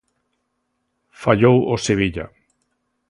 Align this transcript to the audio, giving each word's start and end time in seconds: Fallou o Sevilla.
Fallou 1.25 1.59
o 1.77 1.77
Sevilla. 1.89 2.25